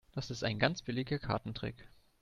[0.15, 1.87] Das ist ein ganz billiger Kartentrick.